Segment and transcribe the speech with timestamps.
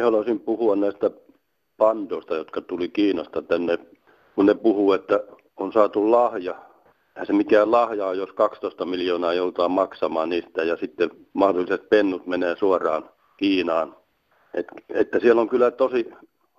[0.00, 1.10] Niin haluaisin puhua näistä
[1.76, 3.78] pandoista, jotka tuli Kiinasta tänne,
[4.34, 5.20] kun ne puhuu, että
[5.56, 6.54] on saatu lahja.
[7.16, 12.26] Eihän se mikään lahja on, jos 12 miljoonaa joudutaan maksamaan niistä ja sitten mahdolliset pennut
[12.26, 13.96] menee suoraan Kiinaan.
[14.54, 16.10] Et, että siellä on kyllä tosi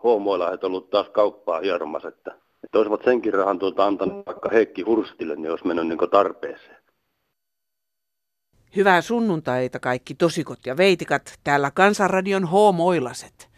[0.04, 5.36] huomoilaiset ollut taas kauppaa hieromassa, että, että olisivat senkin rahan tuota antanut vaikka Heikki Hurstille,
[5.36, 6.81] niin olisi mennyt niin tarpeeseen.
[8.76, 13.50] Hyvää sunnuntaita kaikki tosikot ja veitikat, täällä Kansanradion H-moilaset.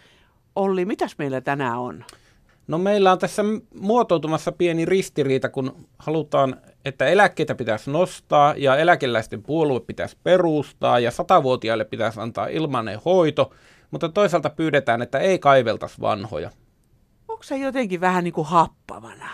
[0.55, 2.05] Olli, mitäs meillä tänään on?
[2.67, 3.43] No meillä on tässä
[3.79, 6.55] muotoutumassa pieni ristiriita, kun halutaan,
[6.85, 13.53] että eläkkeitä pitäisi nostaa ja eläkeläisten puolue pitäisi perustaa ja satavuotiaille pitäisi antaa ilmainen hoito,
[13.91, 16.51] mutta toisaalta pyydetään, että ei kaiveltaisi vanhoja.
[17.27, 19.29] Onko se jotenkin vähän niin kuin happavana?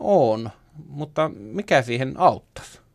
[0.00, 0.50] On,
[0.88, 2.85] mutta mikä siihen auttaisi?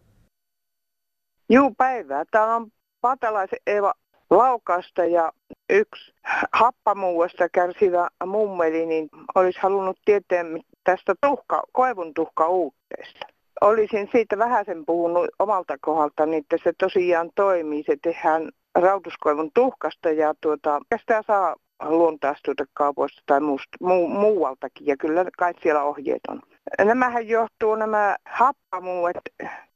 [1.54, 2.24] Juu, päivää.
[2.32, 2.72] Täällä on
[3.02, 3.94] Patalaisen Eeva
[4.30, 5.32] Laukasta ja
[5.70, 6.14] yksi
[6.54, 10.44] happamuuesta kärsivä mummeli, niin olisi halunnut tietää
[10.84, 12.14] tästä tuhka, koivun
[12.50, 13.26] uutteesta.
[13.62, 17.84] Olisin siitä vähän sen puhunut omalta kohdalta, niin että se tosiaan toimii.
[17.84, 25.26] Se tehdään rautuskoivun tuhkasta ja tuota, sitä saa luontaistuotekaupoista tai muusta, mu, muualtakin ja kyllä
[25.38, 26.42] kai siellä ohjeet on.
[26.86, 29.18] Nämähän johtuu nämä happamuuet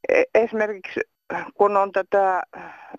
[0.08, 1.00] e, esimerkiksi
[1.54, 2.42] kun on tätä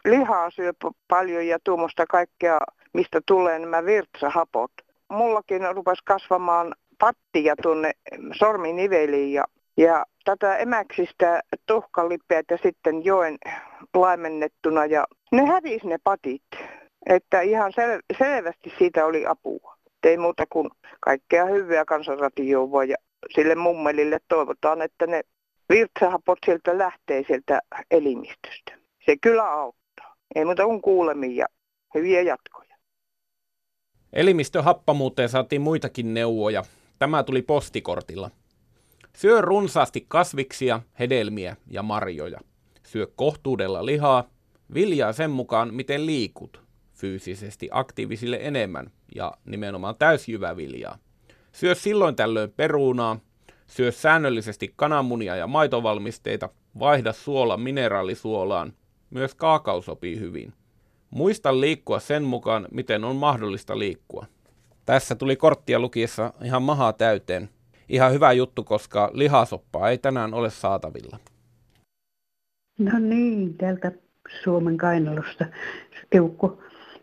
[0.06, 0.74] lihaa syö
[1.08, 2.60] paljon ja tuommoista kaikkea,
[2.94, 4.72] mistä tulee nämä virtsahapot.
[5.10, 7.92] Mullakin rupesi kasvamaan pattia tuonne
[8.32, 9.44] sorminiveliin ja,
[9.78, 13.38] ja tätä emäksistä tuhkalipeät ja sitten joen
[13.94, 16.44] laimennettuna ja ne hävisi ne patit.
[17.10, 19.78] Että ihan sel- selvästi siitä oli apua.
[20.04, 22.96] Ei muuta kuin kaikkea hyvää kansanradioon voi ja
[23.36, 25.22] sille mummelille toivotaan, että ne
[25.70, 27.62] virtsahapot sieltä lähtee sieltä
[27.92, 28.78] elimistöstä.
[29.06, 30.16] Se kyllä auttaa.
[30.36, 31.46] Ei muuta kuin kuulemiin ja
[31.96, 32.76] hyviä jatkoja.
[34.14, 36.64] Elimistöhappamuuteen saatiin muitakin neuvoja.
[37.00, 38.32] Tämä tuli postikortilla.
[39.18, 42.40] Syö runsaasti kasviksia, hedelmiä ja marjoja.
[42.84, 44.30] Syö kohtuudella lihaa,
[44.74, 46.62] viljaa sen mukaan, miten liikut.
[46.94, 50.98] Fyysisesti aktiivisille enemmän ja nimenomaan täysjyväviljaa.
[51.52, 53.20] Syö silloin tällöin perunaa,
[53.68, 58.74] Syö säännöllisesti kananmunia ja maitovalmisteita, vaihda suola mineraalisuolaan.
[59.10, 60.54] Myös kaakao sopii hyvin.
[61.10, 64.26] Muista liikkua sen mukaan, miten on mahdollista liikkua.
[64.86, 67.50] Tässä tuli korttia lukiessa ihan mahaa täyteen.
[67.90, 71.18] Ihan hyvä juttu, koska lihasoppaa ei tänään ole saatavilla.
[72.80, 73.92] No niin, täältä
[74.44, 75.46] Suomen kainalosta.
[76.12, 76.60] Eukko,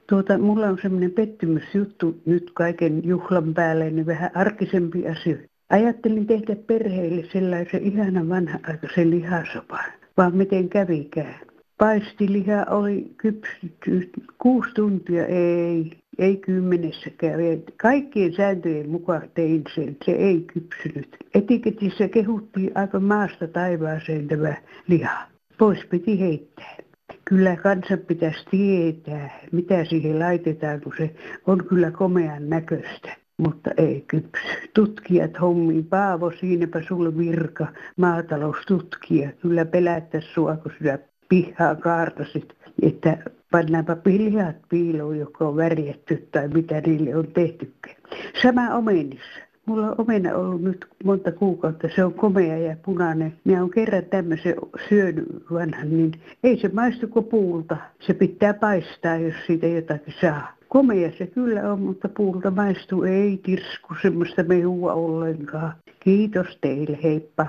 [0.08, 5.36] tuota, mulla on semmoinen pettymysjuttu nyt kaiken juhlan päälle, niin vähän arkisempi asia.
[5.74, 9.84] Ajattelin tehdä perheille sellaisen ihanan vanha-aikaisen lihasopan,
[10.16, 11.40] vaan miten kävikään.
[11.78, 17.40] Paistiliha oli kypsytty kuusi tuntia, ei, ei kymmenessäkään.
[17.76, 21.16] Kaikkien sääntöjen mukaan tein sen, se ei kypsynyt.
[21.34, 24.54] Etiketissä kehuttiin aika maasta taivaaseen tämä
[24.88, 25.26] liha.
[25.58, 26.76] Pois piti heittää.
[27.24, 31.14] Kyllä kansan pitäisi tietää, mitä siihen laitetaan, kun se
[31.46, 34.48] on kyllä komean näköistä mutta ei kypsy.
[34.74, 39.30] Tutkijat hommiin, Paavo, siinäpä sulle virka, maataloustutkija.
[39.42, 43.18] Kyllä pelättäisi sua, kun sinä pihaa kaartasit, että
[43.50, 47.96] pannaanpa lihat piiloon, joka on värjätty tai mitä niille on tehtykään.
[48.42, 49.40] Sama omenissa.
[49.66, 53.34] Mulla on omena ollut nyt monta kuukautta, se on komea ja punainen.
[53.44, 54.54] Minä on kerran tämmöisen
[54.88, 56.12] syönyt vanhan, niin
[56.44, 57.76] ei se maistu kuin puulta.
[58.00, 60.48] Se pitää paistaa, jos siitä jotakin saa.
[60.74, 65.74] Komea se kyllä on, mutta puulta maistuu ei tirsku semmoista mehua ollenkaan.
[66.00, 67.46] Kiitos teille, heippa.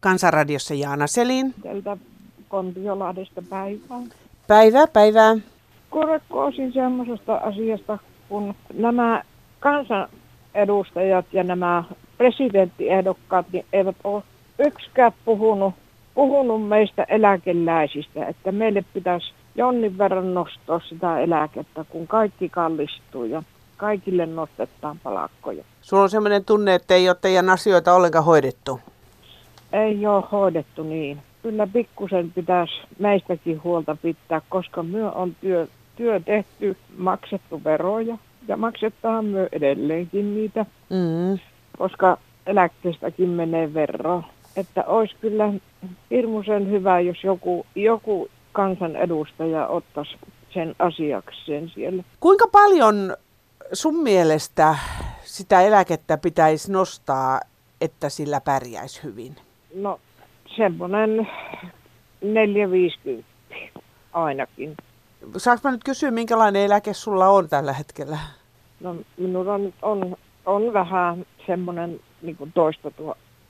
[0.00, 1.54] Kansanradiossa Jaana Selin.
[1.62, 1.96] Tältä
[2.48, 4.00] Kontiolahdesta päivää.
[4.46, 5.36] Päivää, päivää.
[5.90, 7.98] Korkkoosin semmoisesta asiasta,
[8.28, 9.22] kun nämä
[9.60, 11.84] kansanedustajat ja nämä
[12.18, 14.22] presidenttiehdokkaat niin eivät ole
[14.58, 15.74] yksikään puhunut,
[16.14, 23.42] puhunut meistä eläkeläisistä, että meille pitäisi jonnin verran nostaa sitä eläkettä, kun kaikki kallistuu ja
[23.76, 25.64] kaikille nostetaan palakkoja.
[25.82, 28.80] Sulla on sellainen tunne, että ei ole teidän asioita ollenkaan hoidettu?
[29.72, 31.18] Ei ole hoidettu niin.
[31.42, 35.66] Kyllä pikkusen pitäisi meistäkin huolta pitää, koska myö on työ,
[35.96, 38.18] työ tehty, maksettu veroja
[38.48, 41.38] ja maksetaan myö edelleenkin niitä, mm.
[41.78, 44.22] koska eläkkeestäkin menee veroa.
[44.56, 45.52] Että olisi kyllä
[46.10, 50.16] hirmuisen hyvä, jos joku, joku kansanedustaja ottaisi
[50.54, 52.02] sen asiakseen siellä.
[52.20, 53.16] Kuinka paljon
[53.72, 54.74] sun mielestä
[55.24, 57.40] sitä eläkettä pitäisi nostaa,
[57.80, 59.36] että sillä pärjäisi hyvin?
[59.74, 60.00] No
[60.56, 61.28] semmoinen
[62.22, 63.28] 450
[64.12, 64.76] ainakin.
[65.36, 68.18] Saanko mä nyt kysyä, minkälainen eläke sulla on tällä hetkellä?
[68.80, 70.16] No minulla nyt on,
[70.46, 72.90] on vähän semmoinen niin kuin toista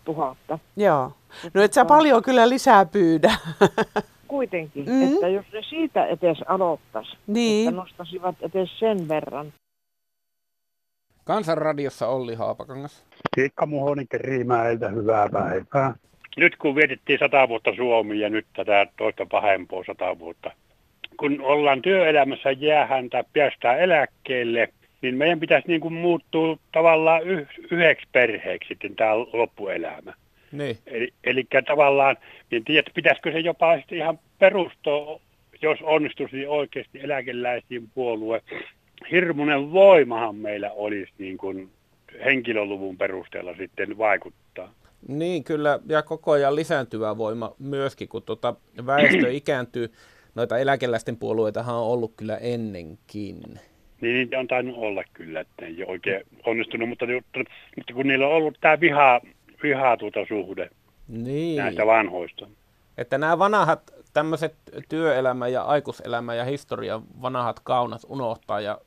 [0.04, 0.58] tuhatta.
[0.76, 1.12] Joo.
[1.54, 3.32] No et sä paljon kyllä lisää pyydä.
[4.28, 5.14] Kuitenkin, mm.
[5.14, 7.68] että jos ne siitä etes aloittaisi, niin.
[7.68, 9.52] että nostasivat etes sen verran.
[11.24, 13.04] Kansanradiossa Olli Haapakangas.
[13.34, 15.94] Kiikka Muhonen Riimäeltä, hyvää päivää.
[16.36, 20.50] Nyt kun vietettiin sata vuotta Suomi ja nyt tätä toista pahempaa sata vuotta.
[21.16, 24.68] Kun ollaan työelämässä jäähän tai päästään eläkkeelle,
[25.02, 30.14] niin meidän pitäisi niin kuin muuttua tavallaan yh, yhdeksi perheeksi sitten tämä loppuelämä.
[30.52, 30.78] Niin.
[30.86, 32.16] Eli, eli tavallaan,
[32.50, 35.20] niin tiedät, pitäisikö se jopa ihan perustaa,
[35.62, 38.42] jos onnistuisi oikeasti eläkeläisiin puolue.
[39.10, 41.70] Hirmuinen voimahan meillä olisi niin kuin
[42.24, 44.72] henkilöluvun perusteella sitten vaikuttaa.
[45.08, 48.54] Niin, kyllä, ja koko ajan lisääntyvä voima myöskin, kun tuota
[48.86, 49.92] väestö ikääntyy.
[50.34, 53.40] Noita eläkeläisten puolueitahan on ollut kyllä ennenkin.
[54.00, 57.06] Niin niitä on tainnut olla kyllä, että ei ole oikein onnistunut, mutta,
[57.76, 59.20] mutta kun niillä on ollut tämä viha,
[59.62, 60.70] viha tuota suhde
[61.08, 61.56] niin.
[61.56, 62.48] näistä vanhoista.
[62.98, 64.54] Että nämä vanhat tämmöiset
[64.88, 68.78] työelämä ja aikuiselämä ja historian vanhat kaunat unohtaa ja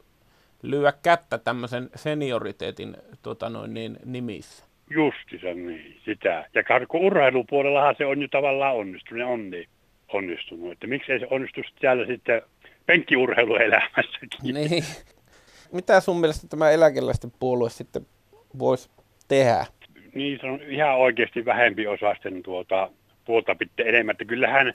[0.62, 4.66] lyö kättä tämmöisen senioriteetin tota noin, niin, nimissä.
[4.90, 6.50] Justissa niin, sitä.
[6.54, 9.70] Ja kun urheilupuolellahan se on jo tavallaan onnistunut, on niin
[10.14, 10.72] onnistunut.
[10.72, 12.42] Että miksei se onnistu täällä sitten
[12.86, 14.54] penkkiurheiluelämässäkin.
[14.54, 14.84] Niin.
[15.72, 18.06] Mitä sun mielestä tämä eläkeläisten puolue sitten
[18.60, 18.90] voisi
[19.28, 19.66] tehdä?
[20.14, 22.90] Niin, se on ihan oikeasti vähempi osasten tuota,
[23.26, 24.14] puolta pitää enemmän.
[24.14, 24.74] Että kyllähän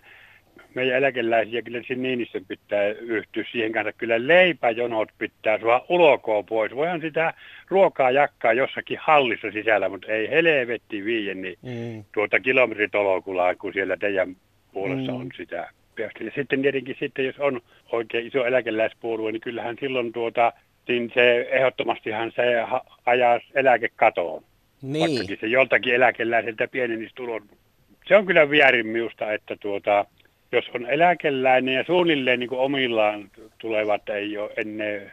[0.74, 3.92] meidän eläkeläisiä, kyllä se Niinistön pitää yhtyä siihen kanssa.
[3.92, 6.74] Kyllä leipäjonot pitää sua ulkoa pois.
[6.74, 7.34] Voihan sitä
[7.68, 12.04] ruokaa jakkaa jossakin hallissa sisällä, mutta ei helvetti viien niin mm.
[12.14, 14.36] tuota kilometritolokulaa, kun siellä teidän
[14.72, 15.20] puolessa mm.
[15.20, 15.70] on sitä.
[15.98, 17.60] Ja sitten tietenkin sitten, jos on
[17.92, 20.52] oikein iso eläkeläispuolue, niin kyllähän silloin tuota,
[20.88, 22.42] niin se ehdottomastihan se
[23.06, 24.42] ajaa eläkekatoon.
[24.82, 25.10] Niin.
[25.10, 27.42] Vaikkakin se joltakin eläkeläiseltä pienenisi tulon.
[28.08, 30.04] Se on kyllä väärin minusta, että tuota,
[30.52, 35.12] jos on eläkeläinen ja suunnilleen niin kuin omillaan tulevat, ei ole ennen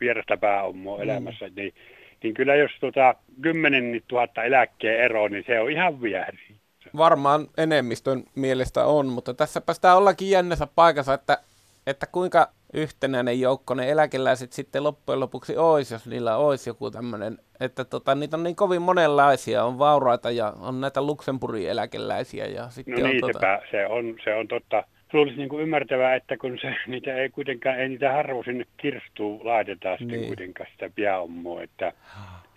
[0.00, 1.02] vierasta pääomaa mm.
[1.02, 1.74] elämässä, niin,
[2.22, 6.56] niin kyllä jos tuota 10 000 eläkkeen ero, niin se on ihan väärin
[6.96, 11.38] varmaan enemmistön mielestä on, mutta tässä päästään ollakin jännässä paikassa, että,
[11.86, 17.38] että kuinka yhtenäinen joukko ne eläkeläiset sitten loppujen lopuksi olisi, jos niillä olisi joku tämmöinen,
[17.60, 22.46] että tota, niitä on niin kovin monenlaisia, on vauraita ja on näitä Luxemburgin eläkeläisiä.
[22.46, 23.60] Ja sitten no niin, on, tota...
[23.70, 24.84] se, on, se on totta.
[25.12, 29.46] Luulisi niin kuin ymmärtävää, että kun se, niitä ei kuitenkaan, ei niitä harvoin sinne kirstuun
[29.46, 30.26] laitetaan sitten niin.
[30.26, 31.92] kuitenkaan sitä pääomaa, että,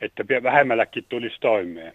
[0.02, 1.94] että vähemmälläkin tulisi toimeen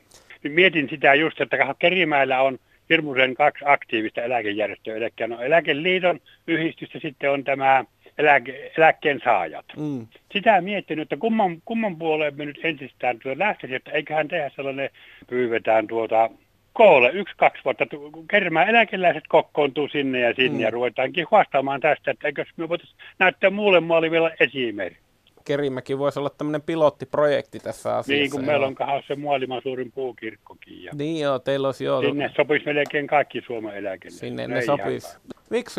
[0.48, 2.58] mietin sitä just, että Kerimäellä on
[2.90, 7.84] hirmuisen kaksi aktiivista eläkejärjestöä, eli no eläkeliiton yhdistys ja sitten on tämä
[8.18, 9.64] eläke, eläkkeen saajat.
[9.76, 10.06] Mm.
[10.32, 14.90] Sitä miettinyt, että kumman, kumman puoleen me nyt ensistään tuota lähtisi, että eiköhän tehdä sellainen,
[15.26, 16.30] pyyvetään tuota
[16.72, 17.86] koolle yksi, kaksi vuotta,
[18.30, 20.60] kermään eläkeläiset kokoontuu sinne ja sinne mm.
[20.60, 25.03] ja ruvetaankin huostaamaan tästä, että eikö me voitaisiin näyttää muulle maalle esimerkki.
[25.44, 28.12] Kerimäki voisi olla tämmöinen pilottiprojekti tässä asiassa.
[28.12, 28.76] Niin, kun meillä on
[29.08, 30.84] se maailman suurin puukirkkokin.
[30.84, 32.00] Ja niin joo, teillä olisi joo.
[32.00, 34.16] Sinne sopisi melkein kaikki Suomen eläkelle.
[34.16, 35.18] Sinne ne sopisi.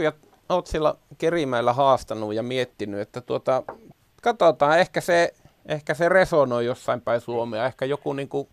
[0.04, 0.12] ja
[0.50, 3.64] olet siellä Kerimäellä haastanut ja miettinyt, että tuota,
[4.22, 5.34] katsotaan, ehkä se,
[5.66, 7.66] ehkä se resonoi jossain päin Suomea.
[7.66, 8.48] Ehkä joku niin kuin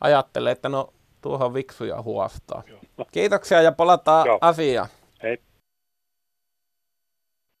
[0.00, 2.62] ajattelee, että no tuohon viksuja huostaa.
[2.66, 3.06] Joo.
[3.12, 4.38] Kiitoksia ja palataan Joo.
[4.40, 4.88] asiaan.
[5.22, 5.38] Hei.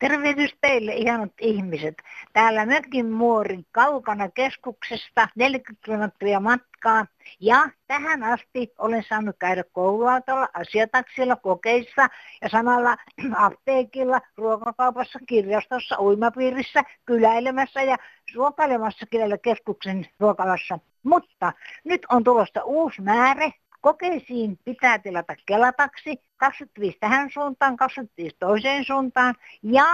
[0.08, 1.94] Tervehdys teille ihanat ihmiset.
[2.32, 7.06] Täällä mökin muori kaukana keskuksesta 40 kilometriä matkaa.
[7.40, 12.08] Ja tähän asti olen saanut käydä kouluautolla, asiataksilla, kokeissa
[12.42, 12.96] ja samalla
[13.46, 17.96] apteekilla, ruokakaupassa, kirjastossa, uimapiirissä, kyläilemässä ja
[18.34, 20.78] ruokailemassa kyllä keskuksen ruokalassa.
[21.02, 21.52] Mutta
[21.84, 23.50] nyt on tulosta uusi määrä
[23.84, 29.84] Kokeisiin pitää tilata kelataksi, 25 tähän suuntaan, 25 toiseen suuntaan ja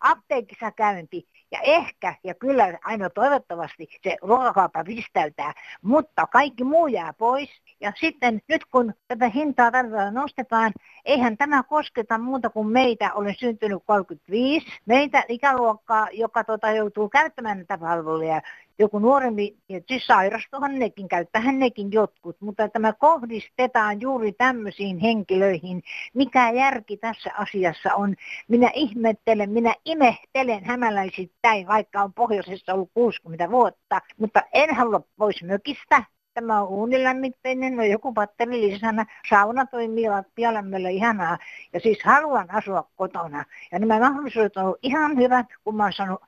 [0.00, 1.28] apteekissa käynti.
[1.50, 7.50] Ja ehkä, ja kyllä aina toivottavasti se ruokakauppa pistäytää, mutta kaikki muu jää pois.
[7.80, 10.72] Ja sitten nyt kun tätä hintaa tarvitaan nostetaan,
[11.04, 17.56] eihän tämä kosketa muuta kuin meitä, olen syntynyt 35, meitä ikäluokkaa, joka tota, joutuu käyttämään
[17.56, 18.42] näitä palveluja,
[18.78, 19.56] joku nuorempi,
[19.88, 25.82] siis sairastuhan nekin, käyttähän nekin jotkut, mutta tämä kohdistetaan juuri tämmöisiin henkilöihin.
[26.14, 28.14] Mikä järki tässä asiassa on?
[28.48, 35.42] Minä ihmettelen, minä imehtelen hämäläisittäin, vaikka on pohjoisessa ollut 60 vuotta, mutta en halua pois
[35.42, 36.04] mökistä,
[36.36, 39.06] Tämä on uunilämmitteinen, no joku patteri lisänä.
[39.30, 41.38] Sauna toimii lattialla meillä ihanaa.
[41.72, 43.44] Ja siis haluan asua kotona.
[43.72, 46.22] Ja nämä mahdollisuudet on ihan hyvät, kun mä oon saanut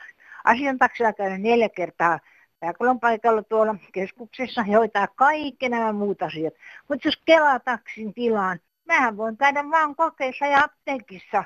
[0.44, 2.18] asian taksilla käydä neljä kertaa
[2.60, 6.54] Pääkolon paikalla tuolla keskuksessa hoitaa kaikki nämä muut asiat.
[6.88, 11.44] Mutta jos Kela-taksin tilaan, mähän voin käydä vaan kokeissa ja apteekissa.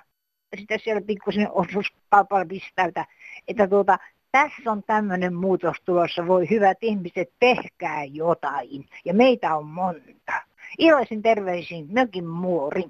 [0.52, 3.06] Ja sitten siellä pikkusen osuuskaupalla pistäytä.
[3.48, 3.98] Että tuota,
[4.32, 6.26] tässä on tämmöinen muutos tulossa.
[6.26, 8.88] Voi hyvät ihmiset, tehkää jotain.
[9.04, 10.32] Ja meitä on monta.
[10.78, 12.84] Iloisin terveisiin, mökin muori.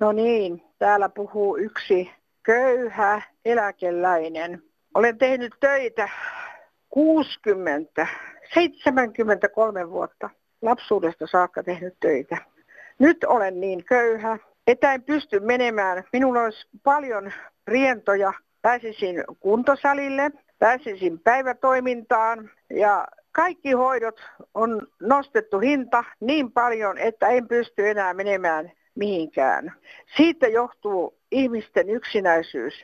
[0.00, 2.10] No niin, täällä puhuu yksi
[2.42, 4.62] köyhä eläkeläinen.
[4.96, 6.08] Olen tehnyt töitä
[6.90, 8.06] 60,
[8.54, 10.30] 73 vuotta.
[10.62, 12.36] Lapsuudesta saakka tehnyt töitä.
[12.98, 16.04] Nyt olen niin köyhä, että en pysty menemään.
[16.12, 17.32] Minulla olisi paljon
[17.66, 18.32] rientoja.
[18.62, 24.20] Pääsisin kuntosalille, pääsisin päivätoimintaan ja kaikki hoidot
[24.54, 29.72] on nostettu hinta niin paljon, että en pysty enää menemään mihinkään.
[30.16, 32.74] Siitä johtuu ihmisten yksinäisyys.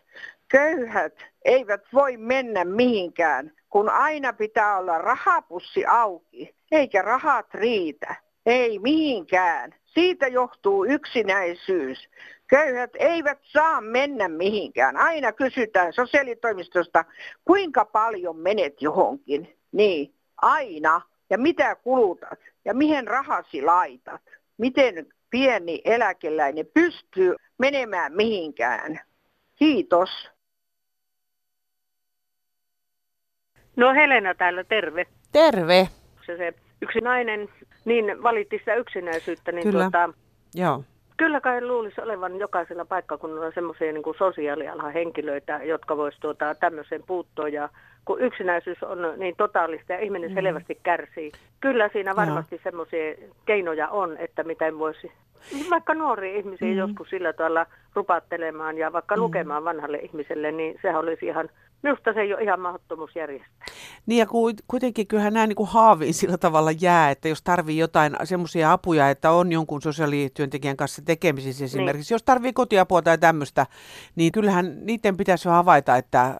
[0.52, 8.16] Köyhät eivät voi mennä mihinkään, kun aina pitää olla rahapussi auki, eikä rahat riitä.
[8.46, 9.74] Ei mihinkään.
[9.84, 12.08] Siitä johtuu yksinäisyys.
[12.46, 14.96] Köyhät eivät saa mennä mihinkään.
[14.96, 17.04] Aina kysytään sosiaalitoimistosta,
[17.44, 19.56] kuinka paljon menet johonkin.
[19.72, 21.00] Niin, aina.
[21.30, 22.38] Ja mitä kulutat?
[22.64, 24.22] Ja mihin rahasi laitat?
[24.58, 29.00] Miten pieni eläkeläinen pystyy menemään mihinkään?
[29.54, 30.31] Kiitos.
[33.76, 35.06] No Helena täällä, terve.
[35.32, 35.88] Terve.
[36.26, 37.48] Se, se yksi nainen
[37.84, 39.82] niin valitti sitä yksinäisyyttä, niin Kyllä.
[39.82, 40.10] Tuota,
[40.54, 40.84] Joo.
[41.16, 47.48] kyllä kai luulisi olevan jokaisella paikkakunnalla semmoisia niin sosiaalialan henkilöitä, jotka voisi tuota, tämmöiseen puuttua.
[47.48, 47.68] Ja
[48.04, 50.34] kun yksinäisyys on niin totaalista ja ihminen mm.
[50.34, 53.14] selvästi kärsii, kyllä siinä varmasti semmoisia
[53.46, 55.12] keinoja on, että miten voisi
[55.70, 56.76] vaikka nuoria ihmisiä mm.
[56.76, 59.22] joskus sillä tavalla rupattelemaan ja vaikka mm.
[59.22, 61.48] lukemaan vanhalle ihmiselle, niin sehän olisi ihan
[61.82, 63.66] Minusta se ei ole ihan mahdottomuus järjestää.
[64.06, 64.26] Niin ja
[64.66, 69.10] kuitenkin kyllähän nämä niin kuin haaviin sillä tavalla jää, että jos tarvii jotain semmoisia apuja,
[69.10, 72.14] että on jonkun sosiaalityöntekijän kanssa tekemisissä esimerkiksi, niin.
[72.14, 73.66] jos tarvii kotiapua tai tämmöistä,
[74.16, 76.36] niin kyllähän niiden pitäisi havaita, että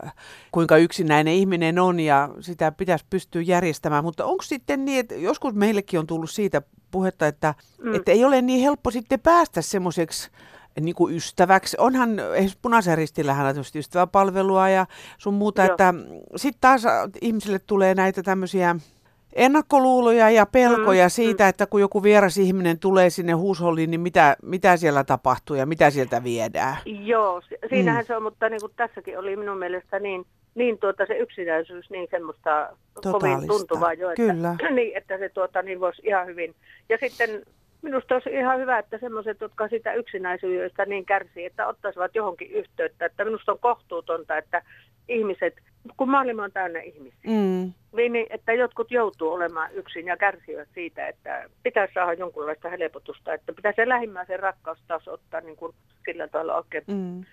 [0.53, 1.52] kuinka yksinäinen ihminen
[1.83, 4.05] on ja sitä pitäisi pystyä järjestämään.
[4.05, 7.95] Mutta onko sitten niin, että joskus meillekin on tullut siitä puhetta, että, mm.
[7.95, 10.31] että ei ole niin helppo sitten päästä semmoiseksi
[10.81, 11.77] niin kuin ystäväksi.
[11.81, 12.11] Onhan
[12.63, 14.87] punaisen ristillähän on ystäväpalvelua ja
[15.19, 15.71] sun muuta, Joo.
[15.71, 15.95] että
[16.37, 16.83] sitten taas
[17.21, 18.77] ihmisille tulee näitä tämmöisiä
[19.33, 21.49] ennakkoluuloja ja pelkoja mm, siitä, mm.
[21.49, 25.91] että kun joku vieras ihminen tulee sinne huusholliin, niin mitä, mitä siellä tapahtuu ja mitä
[25.91, 26.77] sieltä viedään.
[26.85, 28.07] Joo, siinähän mm.
[28.07, 32.09] se on, mutta niin kuin tässäkin oli minun mielestä niin, niin tuota se yksinäisyys niin
[32.11, 33.29] semmoista Totaalista.
[33.29, 34.57] kovin tuntuvaa jo, että, Kyllä.
[34.71, 36.55] niin, että se tuota, niin voisi ihan hyvin.
[36.89, 37.43] Ja sitten
[37.83, 43.07] Minusta olisi ihan hyvä, että sellaiset, jotka sitä yksinäisyydestä niin kärsii, että ottaisivat johonkin yhteyttä.
[43.07, 44.63] Että minusta on kohtuutonta, että
[45.09, 45.55] ihmiset,
[45.97, 47.73] kun maailma on täynnä ihmisiä, mm.
[47.93, 53.53] niin että jotkut joutuu olemaan yksin ja kärsivät siitä, että pitäisi saada jonkunlaista helpotusta, että
[53.53, 56.85] pitäisi se lähimmäisen rakkaus taas ottaa niin kuin sillä tavalla oikein.
[56.87, 57.25] Mm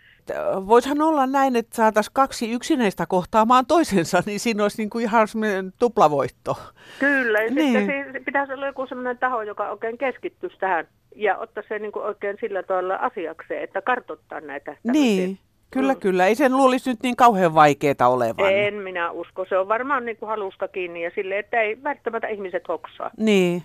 [0.67, 5.27] voisihan olla näin, että saataisiin kaksi yksinäistä kohtaamaan toisensa, niin siinä olisi niin kuin ihan
[5.27, 6.57] semmoinen tuplavoitto.
[6.99, 7.79] Kyllä, ja niin.
[7.79, 12.05] sitten pitäisi olla joku semmoinen taho, joka oikein keskittyisi tähän ja ottaa se niin kuin
[12.05, 14.77] oikein sillä tavalla asiakseen, että kartoittaa näitä.
[14.83, 15.39] Niin.
[15.71, 15.99] Kyllä, mm.
[15.99, 16.27] kyllä.
[16.27, 18.53] Ei sen luulisi nyt niin kauhean vaikeaa olevan.
[18.53, 19.45] En minä usko.
[19.49, 23.11] Se on varmaan niin kuin haluska kiinni ja sille, että ei välttämättä ihmiset hoksaa.
[23.17, 23.63] Niin.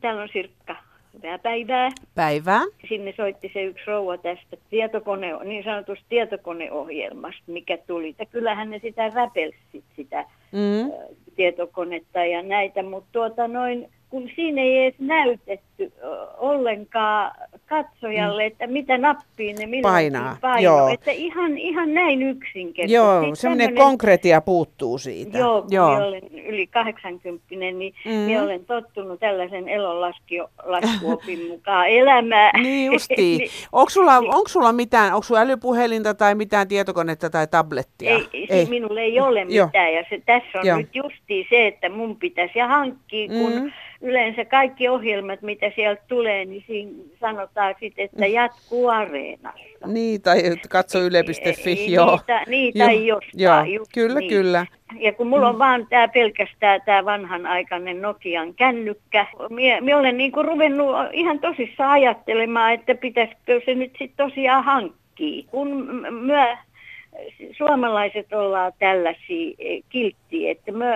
[0.00, 0.76] Täällä on Sirkka.
[1.14, 1.88] Hyvää päivää.
[2.14, 2.60] Päivää.
[2.88, 8.14] Sinne soitti se yksi rouva tästä tietokone, niin sanotusta tietokoneohjelmasta, mikä tuli.
[8.18, 10.92] Ja kyllähän ne sitä räpelsit sitä mm.
[11.36, 15.92] tietokonetta ja näitä, mutta tuota noin, kun siinä ei edes näytetty
[16.38, 17.32] ollenkaan
[17.66, 18.46] katsojalle, mm.
[18.46, 20.36] että mitä nappiin ne painaa.
[20.40, 20.62] paino.
[20.62, 20.88] Joo.
[20.88, 22.94] Että ihan, ihan näin yksinkertaisesti.
[22.94, 25.38] Joo, semmoinen konkretia puuttuu siitä.
[25.38, 25.96] Joo, Joo.
[25.96, 28.10] olen yli 80, niin mm.
[28.12, 32.62] minä olen tottunut tällaisen elonlaskuopin mukaan elämään.
[32.62, 33.38] niin justiin.
[33.38, 38.10] niin, onko, sulla, onko sulla mitään, onko sulla älypuhelinta tai mitään tietokonetta tai tablettia?
[38.10, 38.66] Ei, ei.
[38.66, 40.78] minulla ei ole mitään ja se, tässä on Joo.
[40.78, 46.44] nyt justiin se, että mun pitäisi hankkia, kun mm yleensä kaikki ohjelmat, mitä sieltä tulee,
[46.44, 48.32] niin siinä sanotaan sitten, että mm.
[48.32, 49.86] jatkuu areenassa.
[49.86, 52.10] Niin, tai katso yle.fi, niin, joo.
[52.10, 54.30] Niitä, niitä jo, jostain, joo, kyllä, niin.
[54.30, 54.66] kyllä.
[55.00, 55.58] Ja kun mulla on mm.
[55.58, 59.26] vaan tämä pelkästään tämä vanhanaikainen Nokian kännykkä,
[59.80, 65.42] minä olen niin kuin ruvennut ihan tosissaan ajattelemaan, että pitäisikö se nyt sitten tosiaan hankkia.
[65.50, 65.68] Kun
[66.10, 66.56] myö
[67.56, 70.86] suomalaiset ollaan tällaisia eh, kilttiä, että me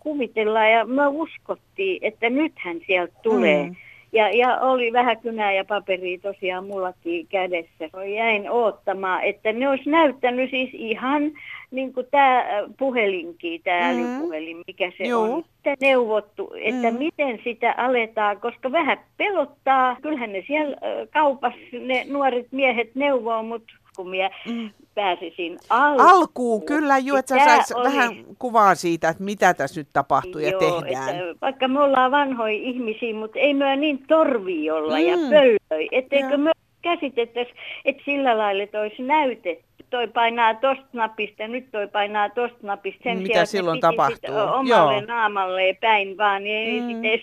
[0.00, 3.62] kuvitellaan ja me uskottiin, että nythän sieltä tulee.
[3.62, 3.74] Mm.
[4.12, 7.90] Ja, ja oli vähän kynää ja paperia tosiaan mullakin kädessä.
[8.16, 11.22] Jäin oottamaan, että ne olisi näyttänyt siis ihan
[11.70, 12.44] niin kuin tämä
[12.78, 13.98] puhelinkin, tämä mm.
[13.98, 15.22] älypuhelin, mikä se Joo.
[15.22, 15.44] on.
[15.56, 16.98] Sitä neuvottu, että mm.
[16.98, 19.96] miten sitä aletaan, koska vähän pelottaa.
[20.02, 20.76] Kyllähän ne siellä
[21.12, 24.70] kaupassa, ne nuoret miehet neuvoo, mutta kun minä mm.
[24.94, 26.08] pääsisin alkuun.
[26.08, 27.84] Alkuun, kyllä jo, että sä sais oli...
[27.84, 31.08] vähän kuvaa siitä, että mitä tässä nyt tapahtuu Joo, ja tehdään.
[31.08, 35.06] Että vaikka me ollaan vanhoja ihmisiä, mutta ei myö niin torvi olla mm.
[35.06, 35.88] ja pöllöi.
[35.92, 39.64] Etteikö me käsitettäisiin, että sillä lailla, että olisi näytetty.
[39.90, 43.00] Toi painaa tosta napista, nyt toi painaa tosta napista.
[43.02, 44.34] Sen Mitä sijaan, silloin tapahtuu?
[44.34, 45.00] Omalle Joo.
[45.06, 47.04] naamalle päin vaan, niin ei mm.
[47.04, 47.20] edes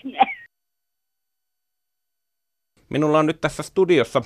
[2.88, 4.22] Minulla on nyt tässä studiossa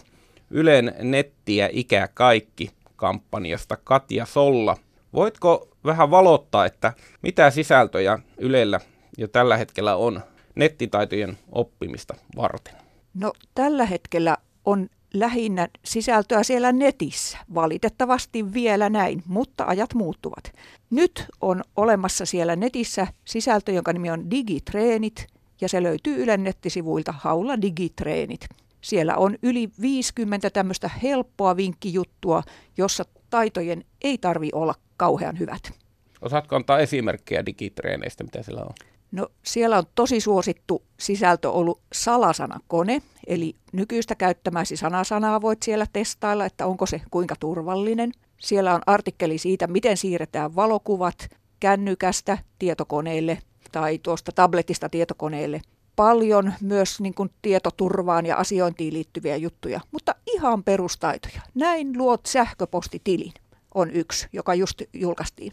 [0.56, 4.76] Ylen nettiä ikä kaikki kampanjasta Katja Solla.
[5.12, 6.92] Voitko vähän valottaa, että
[7.22, 8.80] mitä sisältöjä Ylellä
[9.18, 10.20] jo tällä hetkellä on
[10.54, 12.74] nettitaitojen oppimista varten?
[13.14, 17.38] No tällä hetkellä on lähinnä sisältöä siellä netissä.
[17.54, 20.52] Valitettavasti vielä näin, mutta ajat muuttuvat.
[20.90, 25.26] Nyt on olemassa siellä netissä sisältö, jonka nimi on Digitreenit,
[25.60, 28.46] ja se löytyy Ylen nettisivuilta Haula Digitreenit.
[28.84, 32.42] Siellä on yli 50 tämmöistä helppoa vinkkijuttua,
[32.76, 35.72] jossa taitojen ei tarvi olla kauhean hyvät.
[36.20, 38.72] Osaatko antaa esimerkkejä digitreeneistä, mitä siellä on?
[39.12, 46.46] No siellä on tosi suosittu sisältö ollut salasanakone, eli nykyistä käyttämäsi sanasanaa voit siellä testailla,
[46.46, 48.12] että onko se kuinka turvallinen.
[48.40, 51.28] Siellä on artikkeli siitä, miten siirretään valokuvat
[51.60, 53.38] kännykästä tietokoneelle
[53.72, 55.60] tai tuosta tabletista tietokoneelle
[55.96, 61.40] paljon myös niin kuin tietoturvaan ja asiointiin liittyviä juttuja, mutta ihan perustaitoja.
[61.54, 63.32] Näin luot sähköpostitilin
[63.74, 65.52] on yksi, joka just julkaistiin.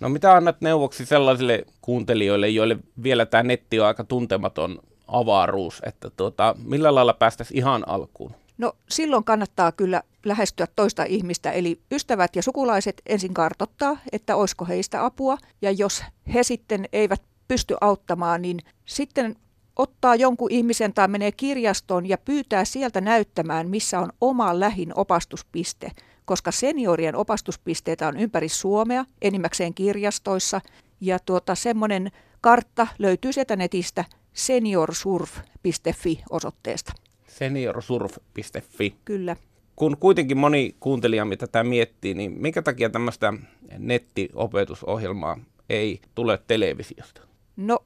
[0.00, 4.78] No mitä annat neuvoksi sellaisille kuuntelijoille, joille vielä tämä netti on aika tuntematon
[5.08, 8.34] avaruus, että tuota, millä lailla päästäisiin ihan alkuun?
[8.58, 14.64] No silloin kannattaa kyllä lähestyä toista ihmistä, eli ystävät ja sukulaiset ensin kartottaa, että olisiko
[14.64, 19.36] heistä apua, ja jos he sitten eivät pysty auttamaan, niin sitten
[19.76, 25.90] ottaa jonkun ihmisen tai menee kirjastoon ja pyytää sieltä näyttämään, missä on oma lähin opastuspiste,
[26.24, 30.60] koska seniorien opastuspisteitä on ympäri Suomea, enimmäkseen kirjastoissa,
[31.00, 36.92] ja tuota, semmoinen kartta löytyy sieltä netistä seniorsurf.fi osoitteesta.
[37.26, 38.94] Seniorsurf.fi.
[39.04, 39.36] Kyllä.
[39.76, 43.32] Kun kuitenkin moni kuuntelijamme tätä miettii, niin minkä takia tämmöistä
[43.78, 47.20] nettiopetusohjelmaa ei tule televisiosta?
[47.56, 47.78] No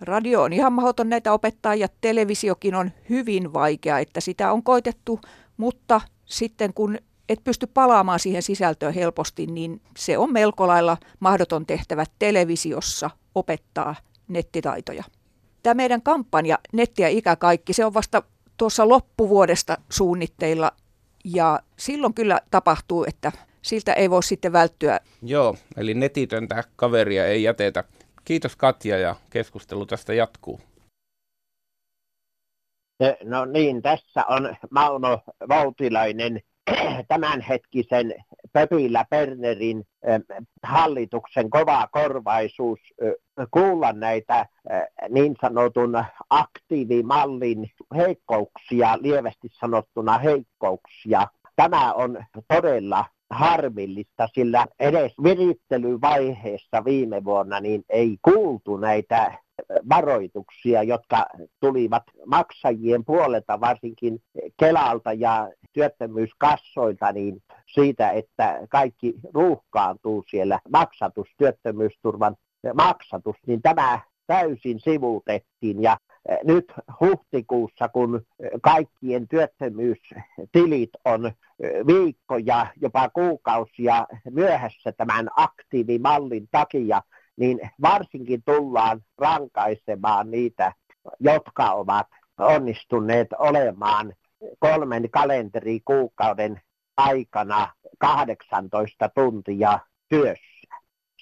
[0.00, 5.20] radio on ihan mahdoton näitä opettaa ja televisiokin on hyvin vaikea, että sitä on koitettu,
[5.56, 6.98] mutta sitten kun
[7.28, 13.94] et pysty palaamaan siihen sisältöön helposti, niin se on melko lailla mahdoton tehtävä televisiossa opettaa
[14.28, 15.04] nettitaitoja.
[15.62, 18.22] Tämä meidän kampanja Netti ja ikä kaikki, se on vasta
[18.56, 20.72] tuossa loppuvuodesta suunnitteilla
[21.24, 25.00] ja silloin kyllä tapahtuu, että siltä ei voi sitten välttyä.
[25.22, 27.84] Joo, eli netitöntä kaveria ei jätetä.
[28.24, 30.60] Kiitos Katja ja keskustelu tästä jatkuu.
[33.24, 36.40] No niin, tässä on Mauno Voutilainen
[37.08, 38.14] tämänhetkisen
[38.52, 39.84] Pöpillä Bernerin
[40.62, 42.80] hallituksen kova korvaisuus
[43.50, 44.46] kuulla näitä
[45.08, 51.28] niin sanotun aktiivimallin heikkouksia, lievästi sanottuna heikkouksia.
[51.56, 59.38] Tämä on todella harmillista, sillä edes virittelyvaiheessa viime vuonna niin ei kuultu näitä
[59.88, 61.26] varoituksia, jotka
[61.60, 64.20] tulivat maksajien puolelta, varsinkin
[64.56, 67.42] Kelalta ja työttömyyskassoilta, niin
[67.74, 70.60] siitä, että kaikki ruuhkaantuu siellä.
[70.72, 72.36] Maksatus, työttömyysturvan
[72.74, 75.96] maksatus, niin tämä täysin sivuutettiin ja
[76.44, 78.26] nyt huhtikuussa, kun
[78.62, 81.32] kaikkien työttömyystilit on
[81.86, 87.02] viikkoja, jopa kuukausia myöhässä tämän aktiivimallin takia,
[87.36, 90.72] niin varsinkin tullaan rankaisemaan niitä,
[91.20, 92.06] jotka ovat
[92.38, 94.12] onnistuneet olemaan
[94.58, 96.60] kolmen kalenterikuukauden
[96.96, 100.44] aikana 18 tuntia työssä.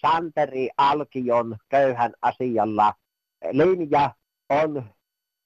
[0.01, 2.95] Santeri Alkion köyhän asialla
[3.51, 4.11] linja
[4.53, 4.85] on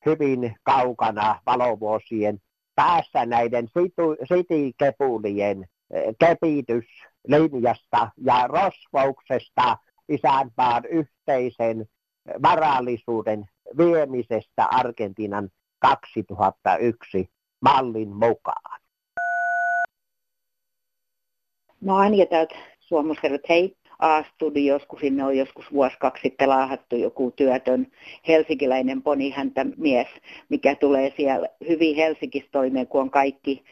[0.06, 2.38] hyvin kaukana valovuosien
[2.74, 3.68] päässä näiden
[4.28, 9.76] sitikepulien eh, kepityslinjasta ja rosvouksesta
[10.08, 11.86] isänmaan yhteisen
[12.42, 13.44] varallisuuden
[13.78, 18.80] viemisestä Argentiinan 2001 mallin mukaan.
[21.88, 26.96] Oon Anja täältä Suomessa, että hei, A-studios, kun sinne on joskus vuosi kaksi sitten laahattu
[26.96, 27.86] joku työtön
[28.28, 29.02] helsinkiläinen
[29.34, 30.08] häntä mies,
[30.48, 33.64] mikä tulee siellä hyvin Helsingissä toimeen, kun on kaikki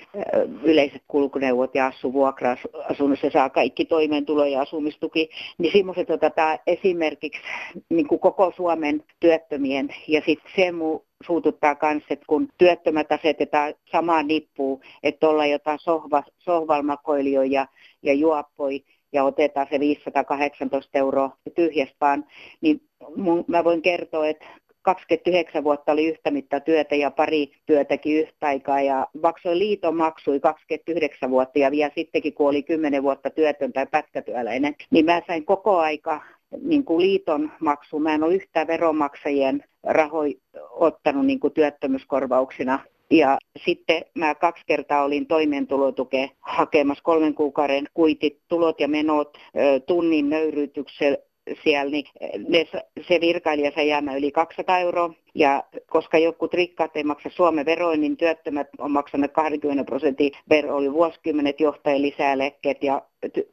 [0.62, 7.40] yleiset kulkuneuvot ja asuu vuokra-asunnossa, saa kaikki toimeentulo ja asumistuki, niin semmoiset otetaan esimerkiksi
[7.88, 13.74] niin kuin koko Suomen työttömien ja sitten se muu suututtaa myös, että kun työttömät asetetaan
[13.92, 17.66] samaan nippuun, että ollaan jotain sohva, sohvalmakoilijoja ja,
[18.02, 22.24] ja juoppoi, ja otetaan se 518 euroa tyhjäspaan,
[22.60, 22.80] niin
[23.16, 24.46] mun, mä voin kertoa, että
[24.82, 30.40] 29 vuotta oli yhtä mitta työtä ja pari työtäkin yhtä aikaa ja maksoin liiton maksui
[30.40, 35.44] 29 vuotta ja vielä sittenkin kun oli 10 vuotta työtön tai pätkätyöläinen, niin mä sain
[35.44, 36.20] koko aika
[36.62, 37.98] niin kuin liiton maksu.
[37.98, 40.34] Mä en ole yhtään veronmaksajien rahoja
[40.70, 42.78] ottanut niin kuin työttömyyskorvauksina
[43.14, 49.38] ja sitten mä kaksi kertaa olin toimeentulotuke hakemassa kolmen kuukauden kuitit, tulot ja menot
[49.86, 51.18] tunnin nöyryytyksellä
[51.64, 52.04] siellä, niin
[52.48, 52.66] ne,
[53.08, 55.14] se virkailija sai jäämään yli 200 euroa.
[55.34, 60.76] Ja koska jotkut rikkaat ei maksa Suomen veroin, niin työttömät on maksanut 20 prosentin vero,
[60.76, 63.02] oli vuosikymmenet johtajien lisäeläkkeet ja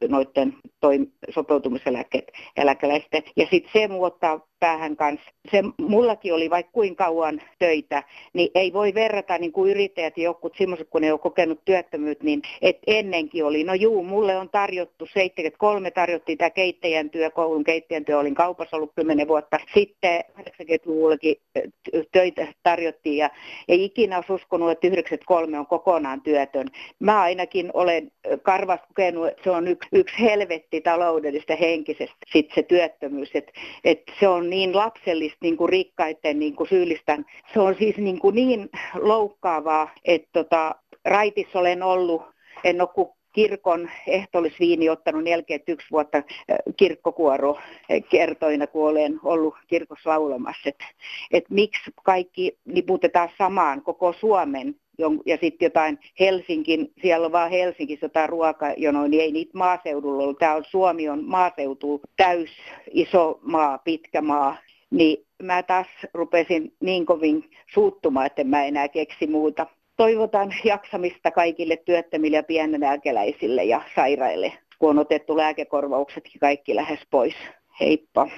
[0.08, 0.98] noiden toi,
[1.30, 3.22] sopeutumiseläkkeet eläkeläisten.
[3.36, 5.30] Ja sitten se muuttaa päähän kanssa.
[5.50, 10.24] Se mullakin oli vaikka kuinka kauan töitä, niin ei voi verrata niin kuin yrittäjät ja
[10.24, 13.64] jotkut semmoiset, kun ne on kokenut työttömyyttä, niin et ennenkin oli.
[13.64, 18.76] No juu, mulle on tarjottu 73 tarjottiin tämä keittäjän työ, koulun keittäjän työ, olin kaupassa
[18.76, 19.58] ollut 10 vuotta.
[19.74, 21.36] Sitten 80-luvullakin
[22.12, 23.30] töitä tarjottiin ja
[23.68, 26.68] ei ikinä olisi uskonut, että 93 on kokonaan työtön.
[26.98, 32.62] Mä ainakin olen karvas kokenut, että se on yksi, yksi helvetti taloudellista henkisesti sit se
[32.62, 33.52] työttömyys, että
[33.84, 37.24] et se on niin lapsellista niin kuin rikkaiden niin kuin syyllistän.
[37.52, 42.22] Se on siis niin, kuin niin loukkaavaa, että tota, raitis olen ollut,
[42.64, 42.88] en ole
[43.32, 46.22] kirkon ehtoollisviini ottanut 41 vuotta
[46.76, 47.58] kirkkokuoro
[48.10, 50.68] kertoina, kun olen ollut kirkossa laulamassa.
[50.68, 50.84] Että
[51.30, 54.74] et miksi kaikki niputetaan samaan koko Suomen
[55.26, 60.38] ja sitten jotain Helsinkin, siellä on vaan Helsingissä jotain ruokajonoa, niin ei niitä maaseudulla ollut.
[60.38, 62.50] Tämä on Suomi on maaseutu, täys
[62.90, 64.56] iso maa, pitkä maa.
[64.90, 69.66] Niin mä taas rupesin niin kovin suuttumaan, että mä enää keksi muuta
[70.02, 77.34] toivotan jaksamista kaikille työttömille ja pienenääkeläisille ja sairaille, kun on otettu lääkekorvauksetkin kaikki lähes pois.
[77.80, 78.28] Heippa.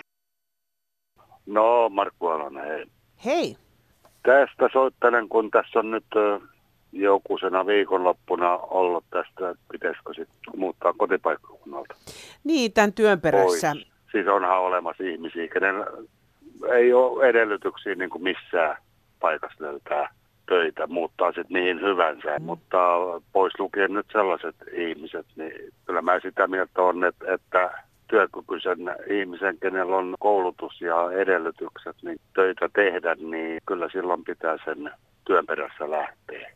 [1.46, 2.86] No, Markku Alonen, hei.
[3.24, 3.56] Hei.
[4.22, 6.04] Tästä soittelen, kun tässä on nyt
[6.92, 11.94] jokusena viikonloppuna ollut tästä, että pitäisikö sitten muuttaa kotipaikkakunnalta.
[12.44, 13.72] Niin, tämän työn perässä.
[13.72, 13.86] Pois.
[14.12, 15.74] Siis onhan olemassa ihmisiä, kenen
[16.72, 18.76] ei ole edellytyksiä niin kuin missään
[19.20, 20.08] paikassa löytää
[20.46, 22.38] töitä, muuttaa sitten mihin hyvänsä.
[22.38, 22.44] Mm.
[22.44, 22.78] Mutta
[23.32, 25.52] pois lukien nyt sellaiset ihmiset, niin
[25.86, 27.70] kyllä mä sitä mieltä on, että, että
[28.08, 28.78] työkykyisen
[29.10, 34.90] ihmisen, kenellä on koulutus ja edellytykset niin töitä tehdä, niin kyllä silloin pitää sen
[35.24, 36.50] työn perässä lähteä.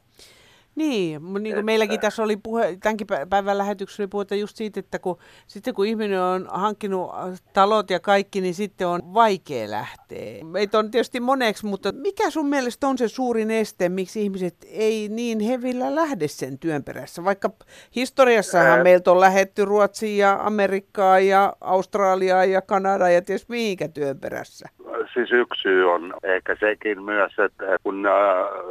[0.79, 4.99] Niin, niin kuin meilläkin tässä oli puhe, tämänkin päivän lähetyksessä oli puhuta just siitä, että
[4.99, 7.11] kun, sitten kun ihminen on hankkinut
[7.53, 10.45] talot ja kaikki, niin sitten on vaikea lähteä.
[10.45, 15.09] Meitä on tietysti moneksi, mutta mikä sun mielestä on se suurin este, miksi ihmiset ei
[15.09, 17.25] niin hevillä lähde sen työn perässä?
[17.25, 17.51] Vaikka
[17.97, 18.83] historiassahan Ää...
[18.83, 24.69] meiltä on lähetty Ruotsiin ja Amerikkaan ja Australiaan ja Kanadaan ja ties mihinkä työn perässä
[25.15, 28.13] siis yksi syy on ehkä sekin myös, että kun äh,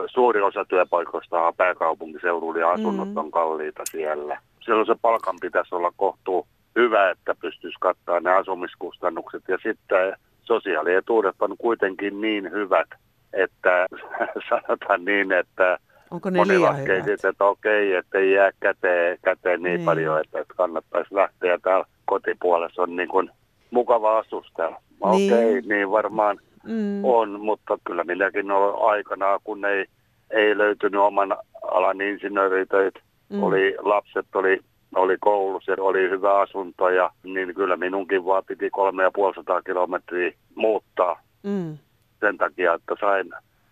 [0.07, 3.17] suuri osa työpaikoista on pääkaupunkiseudulla ja asunnot mm.
[3.17, 4.41] on kalliita siellä.
[4.65, 9.43] Silloin se palkan pitäisi olla kohtuu hyvä, että pystyisi kattaa ne asumiskustannukset.
[9.47, 12.87] Ja sitten sosiaalietuudet on kuitenkin niin hyvät,
[13.33, 13.87] että
[14.49, 15.77] sanotaan niin, että
[16.11, 20.19] Onko ne moni laskee sitten, että okei, että ei jää käteen, käteen niin, niin paljon,
[20.19, 21.57] että, että kannattaisi lähteä.
[21.57, 23.29] Täällä kotipuolessa on niin kuin
[23.71, 24.69] mukava asusta.
[24.69, 24.79] Niin.
[25.01, 27.05] Okei, okay, niin varmaan mm.
[27.05, 29.85] on, mutta kyllä minäkin olen aikanaan, kun ei,
[30.31, 31.37] ei löytynyt oman
[31.71, 32.99] alan insinööritöitä,
[33.29, 33.43] mm.
[33.43, 34.59] oli lapset, oli,
[34.95, 40.31] oli koulussa oli hyvä asunto, ja, niin kyllä minunkin vaan piti kolme ja puolisataa kilometriä
[40.55, 41.77] muuttaa mm.
[42.19, 43.29] sen takia, että sain,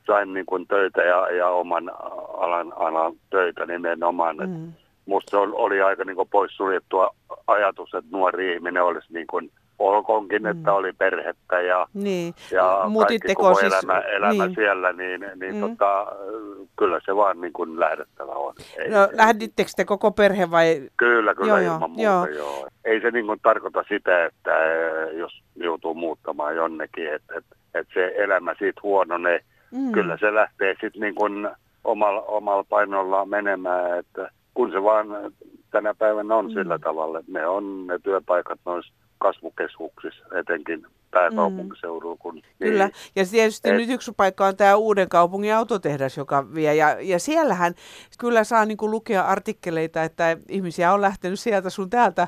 [0.07, 1.91] sain niin kuin töitä ja, ja oman
[2.37, 4.37] alan, alan töitä nimenomaan.
[4.37, 4.73] Mm.
[5.05, 7.15] Musta se oli aika niin kuin poissuljettua
[7.47, 10.49] ajatus, että nuori ihminen olisi niin kuin olkoonkin, mm.
[10.49, 12.33] että oli perhettä ja, niin.
[12.51, 14.55] ja kaikki koko siis, elämä, elämä niin.
[14.55, 15.61] siellä, niin, niin mm.
[15.61, 16.05] tota,
[16.79, 18.53] kyllä se vaan niin kuin lähdettävä on.
[18.77, 20.89] Ei, no, lähdittekö te koko perhe vai?
[20.97, 22.45] Kyllä, kyllä joo, ilman joo, muuta, joo.
[22.45, 22.67] joo.
[22.85, 27.93] Ei se niin kuin tarkoita sitä, että eh, jos joutuu muuttamaan jonnekin, että, että, että
[27.93, 29.39] se elämä siitä huononee.
[29.71, 29.91] Mm.
[29.91, 31.49] Kyllä se lähtee sitten niin kuin
[31.83, 35.07] omalla, omalla painolla menemään, että kun se vaan
[35.71, 36.53] tänä päivänä on mm.
[36.53, 38.93] sillä tavalla, että ne on ne työpaikat noissa
[39.25, 42.17] kasvukeskuksissa, etenkin pääkaupunkiseudulla.
[42.19, 46.53] Kun, Kyllä, niin, ja tietysti et, nyt yksi paikka on tämä Uuden kaupungin autotehdas, joka
[46.53, 47.73] vie, ja, ja siellähän
[48.19, 52.27] kyllä saa niin kuin lukea artikkeleita, että ihmisiä on lähtenyt sieltä sun täältä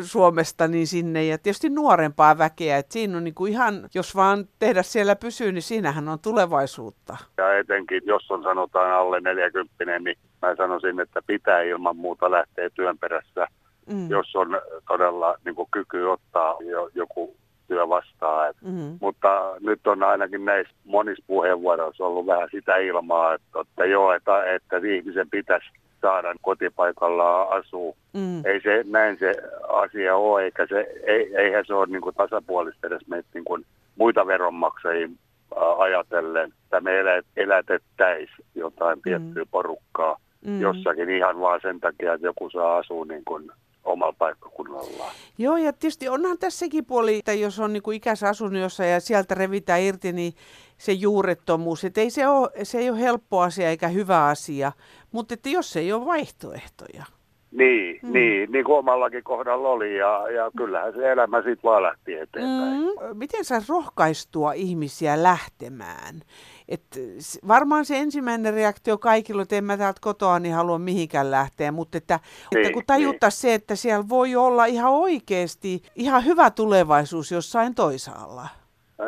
[0.00, 4.44] Suomesta niin sinne, ja tietysti nuorempaa väkeä, että siinä on niin kuin ihan, jos vaan
[4.58, 7.16] tehdä siellä pysyy, niin siinähän on tulevaisuutta.
[7.36, 12.70] Ja etenkin, jos on sanotaan alle 40, niin mä sanoisin, että pitää ilman muuta lähteä
[12.70, 13.46] työn perässä
[13.86, 14.10] mm.
[14.10, 17.36] jos on todella niin kuin, kyky ottaa jo, joku
[17.68, 18.50] työ vastaan.
[18.50, 18.98] Et, mm-hmm.
[19.00, 24.54] Mutta nyt on ainakin näissä monissa puheenvuoroissa ollut vähän sitä ilmaa, että, että joo, että,
[24.54, 25.66] että ihmisen pitäisi
[26.02, 27.94] saada kotipaikallaan asua.
[28.12, 28.46] Mm.
[28.46, 29.32] Ei se näin se
[29.68, 33.66] asia ole, eikä se, ei, eihän se ole niin kuin tasapuolista edes meitä niin kuin
[33.96, 35.08] muita veronmaksajia
[35.78, 36.92] ajatellen, että me
[37.36, 39.02] elätettäisiin jotain mm.
[39.02, 40.16] tiettyä porukkaa
[40.46, 40.60] mm.
[40.60, 43.50] jossakin ihan vaan sen takia, että joku saa asua niin kuin
[43.84, 45.14] omalla paikkakunnallaan.
[45.38, 49.34] Joo, ja tietysti onhan tässäkin puoli, että jos on niin ikänsä asunut jossain ja sieltä
[49.34, 50.32] revitään irti, niin
[50.78, 54.72] se juurettomuus, että ei se, ole, se ei ole helppo asia eikä hyvä asia,
[55.12, 57.04] mutta että jos ei ole vaihtoehtoja.
[57.50, 58.12] Niin, mm.
[58.12, 62.80] niin, niin kuin omallakin kohdalla oli ja, ja kyllähän se elämä sitten vaan lähti eteenpäin.
[62.80, 63.16] Mm.
[63.18, 66.20] Miten sä rohkaistua ihmisiä lähtemään?
[66.68, 66.82] Et
[67.48, 71.98] varmaan se ensimmäinen reaktio kaikilla, että en mä täältä kotoa niin halua mihinkään lähteä, mutta
[71.98, 72.20] että,
[72.54, 73.32] niin, että kun tajuttaa niin.
[73.32, 78.48] se, että siellä voi olla ihan oikeasti ihan hyvä tulevaisuus jossain toisaalla.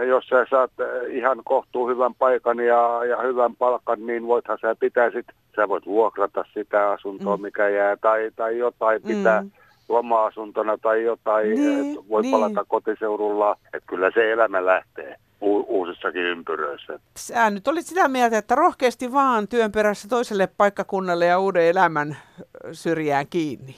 [0.08, 4.76] Jos sä saat eh, ihan kohtuu hyvän paikan ja, ja hyvän palkan, niin voithan sä
[4.80, 7.42] pitää sit, sä voit vuokrata sitä asuntoa, mm.
[7.42, 9.50] mikä jää, tai, tai jotain pitää mm
[9.88, 12.32] loma-asuntona tai jotain, niin, voi niin.
[12.32, 13.56] palata kotiseudulla.
[13.74, 16.98] Että kyllä se elämä lähtee u- uusissakin ympyröissä.
[17.16, 22.16] Sä nyt olit sitä mieltä, että rohkeasti vaan työn perässä toiselle paikkakunnalle ja uuden elämän
[22.72, 23.76] syrjään kiinni.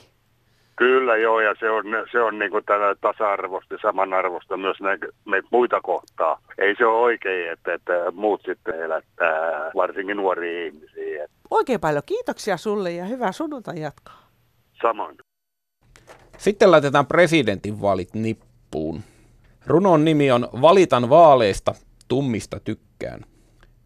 [0.77, 2.65] Kyllä joo, ja se on, se on niin kuin
[3.01, 6.41] tasa-arvosta ja samanarvosta myös näitä, meitä muita kohtaa.
[6.59, 11.29] Ei se ole oikein, että, että muut sitten elättää, varsinkin nuoria ihmisiä.
[11.51, 14.29] Oikein paljon kiitoksia sulle ja hyvää sunnuntai jatkaa.
[14.83, 15.17] Samoin.
[16.39, 19.01] Sitten laitetaan presidentinvaalit nippuun.
[19.69, 21.75] Runon nimi on Valitan vaaleista,
[22.09, 23.25] tummista tykkään.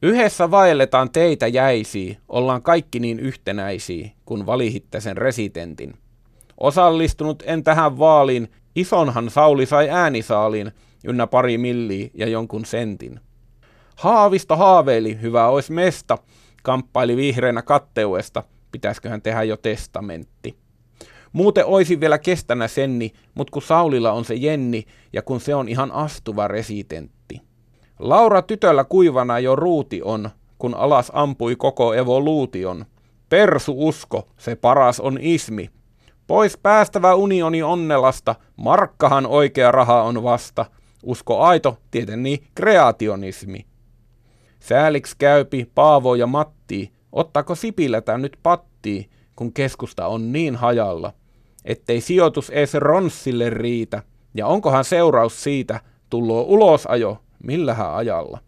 [0.02, 5.94] Yhdessä vaelletaan teitä jäisiä, ollaan kaikki niin yhtenäisiä, kun valihitte sen residentin.
[6.60, 10.72] Osallistunut en tähän vaaliin, isonhan Sauli sai äänisaaliin,
[11.04, 13.20] ynnä pari milliä ja jonkun sentin.
[13.96, 16.18] Haavisto haaveili, hyvä ois mesta,
[16.62, 18.42] kamppaili vihreänä katteuesta,
[18.72, 20.56] pitäisköhän tehdä jo testamentti.
[21.32, 25.68] Muuten oisin vielä kestänä senni, mut kun Saulilla on se Jenni ja kun se on
[25.68, 27.40] ihan astuva resitentti.
[27.98, 32.84] Laura tytöllä kuivana jo ruuti on, kun alas ampui koko evoluution.
[33.28, 35.70] Persu usko, se paras on ismi.
[36.26, 40.66] Pois päästävä unioni onnelasta, markkahan oikea raha on vasta.
[41.02, 43.66] Usko aito, tietenni kreationismi.
[44.60, 51.12] Sääliksi käypi Paavo ja Matti, ottaako Sipilätä nyt patti, kun keskusta on niin hajalla
[51.64, 54.02] ettei sijoitus edes ronssille riitä,
[54.34, 58.38] ja onkohan seuraus siitä tullut ulosajo millähän ajalla.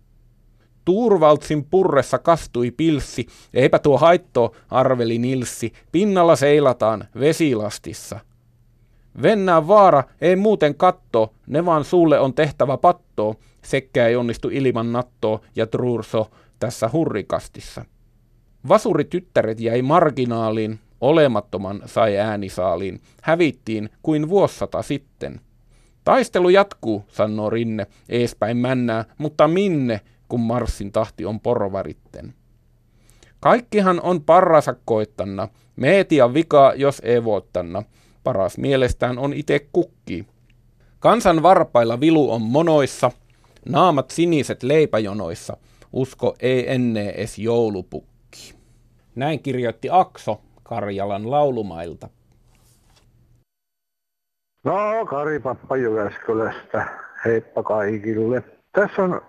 [0.84, 8.20] Tuurvaltsin purressa kastui pilssi, eipä tuo haitto, arveli Nilssi, pinnalla seilataan vesilastissa.
[9.22, 14.92] Vennään vaara, ei muuten katto, ne vaan sulle on tehtävä patto, sekkä ei onnistu ilman
[14.92, 17.84] nattoa ja trurso tässä hurrikastissa.
[18.68, 25.40] Vasurityttäret jäi marginaaliin, olemattoman sai äänisaaliin, hävittiin kuin vuossata sitten.
[26.04, 32.34] Taistelu jatkuu, sanoo Rinne, eespäin männää, mutta minne, kun Marssin tahti on porvaritten.
[33.40, 37.82] Kaikkihan on parrasa koittanna, meetia vika, jos ei voittanna.
[38.24, 40.26] Paras mielestään on itse kukki.
[40.98, 43.10] Kansan varpailla vilu on monoissa,
[43.68, 45.56] naamat siniset leipäjonoissa,
[45.92, 48.54] usko ei enne es joulupukki.
[49.14, 52.08] Näin kirjoitti Akso Karjalan laulumailta.
[54.64, 56.86] No, Kari Pappa Jyväskylästä.
[57.24, 58.42] Heippa kaikille.
[58.72, 59.20] Tässä on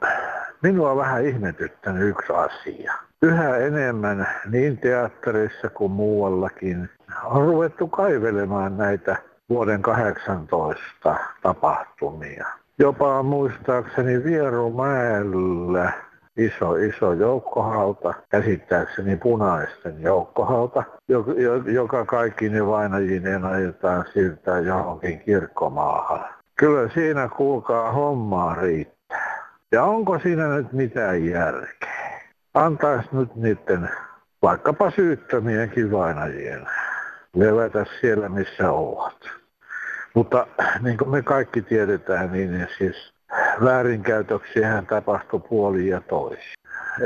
[0.62, 2.94] minua vähän ihmetyttänyt yksi asia.
[3.22, 6.90] Yhä enemmän niin teatterissa kuin muuallakin
[7.24, 9.16] on ruvettu kaivelemaan näitä
[9.50, 12.46] vuoden 18 tapahtumia.
[12.80, 15.94] Jopa muistaakseni Vierumäellä
[16.38, 20.84] iso, iso joukkohauta, käsittääkseni punaisten joukkohauta,
[21.66, 26.26] joka kaikki ne vainajineen ajetaan siirtää johonkin kirkkomaahan.
[26.56, 29.46] Kyllä siinä kuulkaa hommaa riittää.
[29.72, 32.22] Ja onko siinä nyt mitään järkeä?
[32.54, 33.90] Antaisi nyt niiden
[34.42, 36.68] vaikkapa syyttömienkin vainajien
[37.36, 39.18] levätä siellä, missä ovat.
[40.14, 40.48] Mutta
[40.82, 43.15] niin kuin me kaikki tiedetään, niin siis
[43.64, 46.54] väärinkäytöksiä tapahtui puoli ja toisi.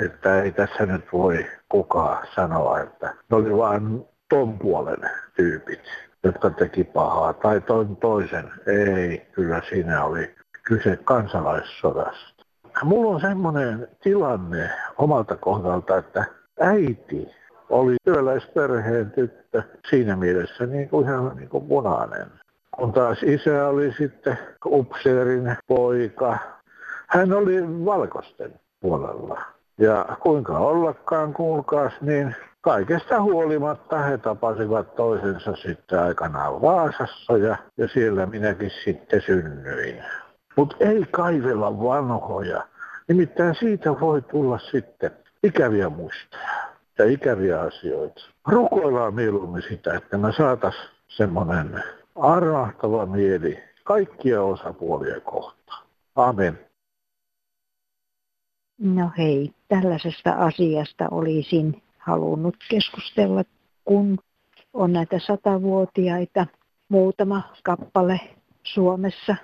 [0.06, 5.84] Että ei tässä nyt voi kukaan sanoa, että ne oli vain ton puolen tyypit,
[6.24, 8.52] jotka teki pahaa, tai toin toisen.
[8.68, 12.46] Ei, kyllä siinä oli kyse kansalaissodasta.
[12.84, 16.26] Mulla on semmoinen tilanne omalta kohdalta, että
[16.60, 17.28] äiti
[17.70, 22.28] oli työläisperheen tyttö siinä mielessä niin kuin ihan niin kuin punainen.
[22.80, 26.38] Kun taas isä oli sitten upseerin poika.
[27.08, 29.42] Hän oli valkoisten puolella.
[29.78, 37.88] Ja kuinka ollakaan, kuulkaas, niin kaikesta huolimatta he tapasivat toisensa sitten aikanaan Vaasassa ja, ja
[37.88, 40.04] siellä minäkin sitten synnyin.
[40.56, 42.68] Mutta ei kaivella vanhoja.
[43.08, 45.12] Nimittäin siitä voi tulla sitten
[45.44, 46.50] ikäviä muistoja
[46.98, 48.22] ja ikäviä asioita.
[48.48, 50.76] Rukoillaan mieluummin sitä, että me saatas
[51.08, 51.84] semmoinen
[52.16, 55.88] armahtava mieli kaikkia osapuolia kohtaan.
[56.16, 56.60] Amen.
[58.80, 63.44] No hei, tällaisesta asiasta olisin halunnut keskustella,
[63.86, 64.18] kun
[64.74, 66.46] on näitä satavuotiaita
[66.90, 68.20] muutama kappale
[68.64, 69.36] Suomessa,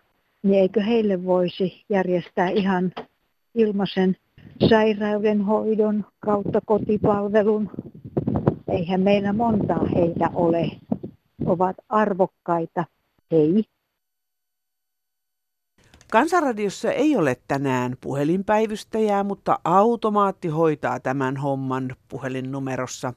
[0.44, 2.92] niin eikö heille voisi järjestää ihan
[3.56, 4.18] ilmaisen
[4.70, 7.70] sairaudenhoidon kautta kotipalvelun.
[8.70, 10.72] Eihän meillä montaa heitä ole.
[11.46, 12.86] Ovat arvokkaita.
[13.32, 13.64] Hei.
[16.12, 23.14] Kansanradiossa ei ole tänään puhelinpäivystäjää, mutta automaatti hoitaa tämän homman puhelinnumerossa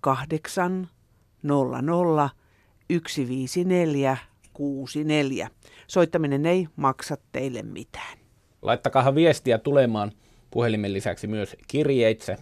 [0.00, 0.88] 08
[1.42, 2.30] 00
[2.88, 4.16] 154
[4.52, 5.48] 64.
[5.86, 8.18] Soittaminen ei maksa teille mitään.
[8.62, 10.12] Laittakaa viestiä tulemaan
[10.50, 12.36] puhelimen lisäksi myös kirjeitse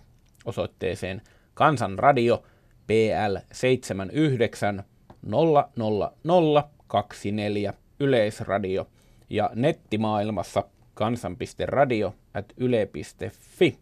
[0.44, 1.22] osoitteeseen
[1.54, 2.42] Kansanradio
[2.87, 4.85] PL 79
[5.27, 8.87] 00024 Yleisradio
[9.31, 13.79] ja nettimaailmassa kansan.radio at yle.fi.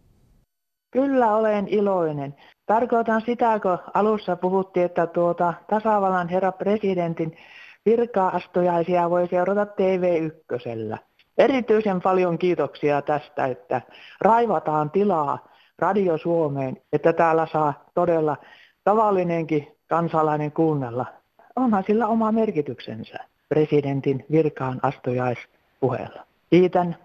[0.91, 2.35] Kyllä olen iloinen.
[2.67, 7.37] Tarkoitan sitä, kun alussa puhuttiin, että tuota tasavallan herra presidentin
[7.87, 10.99] virka-astujaisia voi seurata TV1.
[11.39, 13.81] Erityisen paljon kiitoksia tästä, että
[14.21, 18.37] raivataan tilaa Radio Suomeen, että täällä saa todella
[18.85, 21.07] tavallinenkin kansalainen kuunnella.
[21.57, 23.19] Onhan sillä oma merkityksensä
[23.49, 26.27] presidentin virkaan astujaispuheella.
[26.51, 26.97] Kiitän.